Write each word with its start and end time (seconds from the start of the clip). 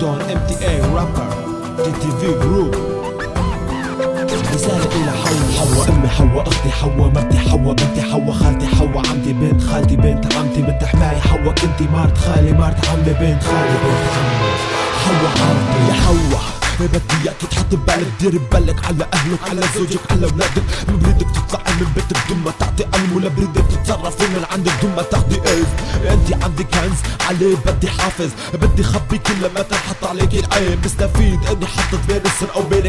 دون 0.00 0.18
ام 0.30 0.40
تي 0.48 0.68
اي 0.68 0.80
رابر 0.80 1.30
تي 1.84 1.92
تي 1.92 2.10
في 2.20 2.26
جروب 2.42 2.74
رسالة 4.54 4.84
إلى 4.96 5.12
حوا 5.12 5.58
حوا 5.58 5.94
أمي 5.94 6.08
حوا 6.08 6.42
أختي 6.42 6.70
حوا 6.70 6.90
مرتي 7.08 7.38
حوا 7.38 7.72
بنتي 7.72 8.02
حوا 8.02 8.32
خالتي 8.32 8.66
حوا 8.66 9.02
عمتي 9.10 9.32
بنت 9.32 9.62
خالتي 9.62 9.96
بنت 9.96 10.34
عمتي 10.36 10.62
بنت 10.62 10.84
حماي 10.84 11.20
حوا 11.20 11.52
كنتي 11.52 11.84
مرت 11.92 12.18
خالي 12.18 12.52
مرت 12.52 12.88
عمي 12.88 13.02
بنت 13.20 13.42
خالي 13.42 13.76
بنت 13.84 14.06
عمي. 14.16 14.50
حوا 15.04 15.28
عرضي 15.28 15.88
يا 15.88 15.94
حوا 15.94 16.59
بدي 16.86 17.14
اياك 17.24 17.36
تحط 17.50 17.74
ببالك 17.74 18.12
دير 18.20 18.38
ببالك 18.38 18.84
على 18.84 19.06
أهلك 19.14 19.42
على 19.50 19.62
زوجك 19.76 20.00
على 20.10 20.24
أولادك. 20.24 20.62
ما 20.88 20.96
بريدك 20.96 21.26
تطلعي 21.30 21.74
من 21.80 21.92
بيت 21.94 22.04
بدون 22.24 22.38
ما 22.44 22.52
تعطي 22.60 22.84
علم 22.94 23.16
ولا 23.16 23.28
بريدك 23.28 23.64
تتصرفي 23.70 24.26
من 24.26 24.44
عندك 24.52 24.72
بدون 24.78 24.94
ما 24.96 25.02
تاخدي 25.02 25.36
اذن 25.36 25.66
أنت 26.10 26.44
عندك 26.44 26.66
كنز 26.66 26.98
عليه 27.28 27.56
بدي 27.66 27.88
حافظ 27.90 28.30
بدي 28.54 28.82
خبي 28.82 29.18
كل 29.18 29.40
ما 29.54 29.62
تنحط 29.62 30.04
عليك 30.04 30.34
العين. 30.34 30.78
مستفيد 30.84 31.40
اني 31.50 31.66
حطت 31.66 32.00
بين 32.08 32.22
السر 32.26 32.54
أو 32.56 32.62
بينك 32.62 32.79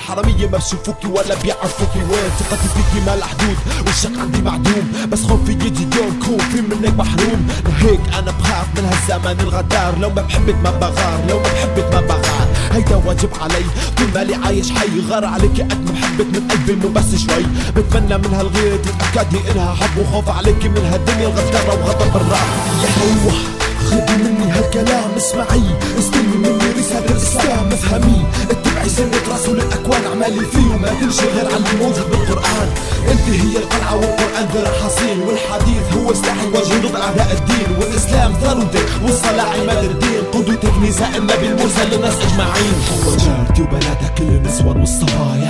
حاجز 0.00 0.18
والحرامية 0.18 0.46
ما 0.46 0.58
بشوفوكي 0.58 1.06
ولا 1.06 1.34
بيعرفوكي. 1.42 1.98
وين 1.98 2.30
ثقتي 2.38 2.68
فيكي؟ 2.68 3.06
ما 3.06 3.24
حدود 3.24 3.56
والشك 3.86 4.18
عندي 4.18 4.42
معدوم. 4.42 4.92
بس 5.08 5.22
خوفي 5.22 5.52
يجي 5.52 5.86
يوم. 5.96 6.20
كون 6.26 6.38
في 6.38 6.60
منك 6.60 6.98
محروم. 6.98 7.48
لهيك 7.64 8.00
أنا 8.18 8.30
بخاف 8.30 8.66
من 8.76 8.84
هالزمن 8.84 9.40
الغدار. 9.40 9.98
لو 9.98 10.10
ما 10.10 10.22
بحبك 10.22 10.54
ما 10.64 10.70
بغار. 10.70 11.20
لو 11.28 11.38
ما 11.38 11.42
بحبك 11.42 11.94
ما 11.94 12.00
بغار. 12.00 12.48
هيدا 12.72 12.96
واجب 12.96 13.30
علي. 13.40 13.64
طول 13.96 14.06
مالي 14.14 14.34
عايش 14.34 14.70
حي. 14.70 15.00
غار 15.10 15.24
عليك 15.24 15.60
قد 15.60 15.84
ما 15.84 15.92
بحبك 15.92 16.26
من 16.26 16.48
قلبي 16.50 16.72
مو 16.72 16.88
بس 16.88 17.14
شوي. 17.14 17.46
بتمنى 17.76 18.18
من 18.18 18.34
هالغيرة 18.34 18.76
تتأكدي 18.76 19.38
إنها 19.50 19.74
حب. 19.74 19.98
وخوف 19.98 20.28
عليك 20.28 20.64
من 20.64 20.84
هالدنيا 20.92 21.28
الغدارة 21.28 21.74
وغضب 21.74 22.16
الراب 22.16 22.48
يا 22.82 22.88
حوا 22.88 23.65
خذي 23.88 24.16
مني 24.22 24.46
هالكلام 24.50 25.10
اسمعي. 25.16 25.66
استلمي 25.98 26.36
مني 26.44 26.68
رسالة 26.78 27.10
الإسلام 27.10 27.66
افهمي. 27.72 28.20
اتبعي 28.50 28.88
سنة 28.88 29.24
رسول 29.34 29.56
الأكوان 29.60 30.02
اعملي 30.10 30.44
فيه 30.52 30.66
وما 30.74 30.88
تمشي 31.00 31.26
غير 31.34 31.46
على 31.46 31.56
اللي 31.56 31.84
موجود 31.84 32.10
بالقرآن. 32.10 32.68
أنت 33.12 33.26
هي 33.42 33.56
القلعة 33.62 33.94
والقرآن 33.96 34.46
ذرع 34.54 34.72
حصين 34.82 35.18
والحديث 35.26 35.84
هو 35.96 36.14
سلاح 36.14 36.40
وجه 36.54 36.76
ضد 36.86 36.96
أعداء 36.96 37.30
الدين. 37.38 37.68
والإسلام 37.80 38.32
ثروتك 38.42 38.88
والصلاة 39.04 39.48
عماد 39.54 39.84
الدين. 39.84 40.22
قدوتك 40.32 40.74
نساء 40.82 41.12
النبي 41.18 41.46
المرسل 41.46 41.86
للناس 41.90 42.14
أجمعين. 42.26 42.76
حوا 42.88 43.16
جارتي 43.16 43.62
وبناتها 43.62 44.08
كل 44.18 44.24
النسوان 44.24 44.76
والصبايا 44.80 45.45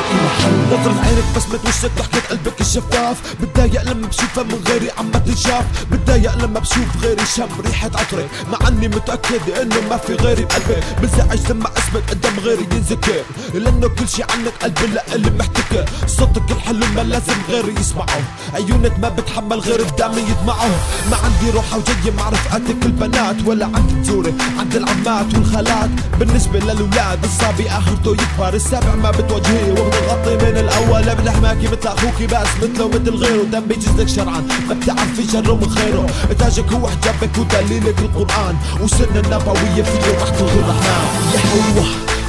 رسالة 0.00 0.20
إلى 0.20 0.28
حل 0.28 0.80
نظرة 0.80 1.00
عينك 1.04 1.24
بسمة 1.36 1.60
وشك 1.68 1.90
ضحكة 1.98 2.28
قلبك 2.30 2.60
الشفاف. 2.60 3.16
بتضايق 3.40 3.82
لما 3.82 4.06
بشوفها 4.06 4.44
من 4.44 4.60
غيري 4.68 4.90
عم 4.98 5.10
تنشاف 5.10 5.64
بتضايق 5.92 6.34
لما 6.34 6.60
بشوف 6.60 7.02
غيري 7.02 7.26
شم 7.36 7.48
ريحة 7.66 7.90
عطرك. 7.94 8.28
مع 8.52 8.68
إني 8.68 8.88
متأكد 8.88 9.50
إنه 9.62 9.80
ما 9.90 9.96
في 9.96 10.14
غيري 10.14 10.44
بقلبك. 10.44 10.84
بنزعج 11.02 11.50
لما 11.50 11.70
اسمك 11.78 12.10
قدام 12.10 12.38
غيري 12.38 12.66
ينذكر 12.72 13.22
لأنه 13.54 13.88
كل 13.88 14.08
شي 14.08 14.22
عنك 14.22 14.52
قلبي 14.62 14.86
لإلي 14.86 15.30
محتكر 15.30 15.84
صوتك 16.06 16.50
الحلو 16.50 16.86
ما 16.96 17.00
لازم 17.00 17.34
غيري 17.48 17.74
يسمعه. 17.80 18.22
عيونك 18.54 18.98
ما 18.98 19.08
بتحمل 19.08 19.60
غير 19.60 19.84
بدمي 19.84 20.22
يدمعه. 20.22 20.70
ما 21.10 21.16
عندي 21.16 21.50
روحة 21.50 21.78
وجاية 21.78 22.16
مع 22.16 22.28
رفقاتك 22.28 22.84
البنات 22.84 23.36
ولا 23.46 23.66
عندي 23.66 23.94
تزوري 24.02 24.34
عند 24.58 24.74
العمات 24.74 25.34
والخالات. 25.34 25.90
بالنسبة 26.18 26.58
للولاد 26.58 27.24
الصبي 27.24 27.70
اخرته 27.70 28.12
يكبر 28.12 28.54
السابع 28.54 28.94
ما 28.94 29.10
بتواجهيه 29.10 29.89
وبتغطي 29.90 30.36
من 30.36 30.58
الأول 30.58 31.14
بنحماكي 31.14 31.66
مثل 31.66 31.88
اخوكي 31.88 32.26
بس 32.26 32.48
مثله 32.62 32.88
مثل 32.88 33.14
غيره. 33.14 33.42
دم 33.42 33.60
بيجزلك 33.60 34.08
شرعا 34.08 34.40
ما 34.68 34.74
بتعرفي 34.74 35.24
شره 35.32 35.54
من 35.54 35.70
خيره. 35.70 36.06
تاجك 36.38 36.72
هو 36.72 36.88
حجابك 36.88 37.38
ودليلك 37.38 37.98
القرآن. 37.98 38.56
وسنة 38.80 39.20
النبوية 39.24 39.82
فيه 39.82 40.22
رحمة 40.22 40.40
الرحمن 40.40 41.04
يا 41.34 41.38
حوا 41.38 41.84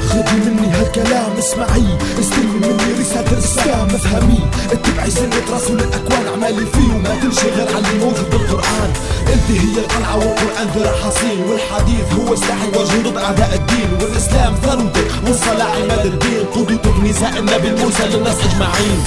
خذي 0.09 0.37
مني 0.45 0.67
هالكلام 0.67 1.31
اسمعي. 1.37 1.97
استلمي 2.19 2.59
مني 2.67 2.99
رسالة 2.99 3.31
الإسلام 3.31 3.87
افهمي. 3.95 4.39
اتبعي 4.71 5.11
سنة 5.11 5.45
رسول 5.55 5.79
الأكوان 5.79 6.25
اعملي 6.27 6.65
فيه 6.65 6.93
وما 6.95 7.15
تمشي 7.21 7.49
غير 7.55 7.67
على 7.75 7.87
اللي 7.87 8.05
موجود 8.05 8.29
بالقرآن. 8.31 8.91
انت 9.33 9.47
هي 9.49 9.79
القلعة 9.83 10.17
والقرآن 10.17 10.67
ذرع 10.75 10.91
حصين 11.03 11.41
والحديث 11.49 12.13
هو 12.19 12.35
سلاح 12.35 12.61
وجه 12.75 13.09
ضد 13.09 13.17
أعداء 13.17 13.53
الدين. 13.55 13.89
والإسلام 14.01 14.55
ثروتك 14.63 15.11
والصلاة 15.27 15.71
عماد 15.75 16.05
الدين. 16.05 16.45
قدوتك 16.55 16.80
نساء 17.21 17.39
النبي 17.39 17.67
المرسل 17.67 18.17
للناس 18.17 18.35
أجمعين 18.45 19.03